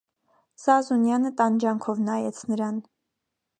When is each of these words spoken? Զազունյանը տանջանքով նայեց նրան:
Զազունյանը 0.63 1.31
տանջանքով 1.43 2.03
նայեց 2.09 2.43
նրան: 2.55 2.83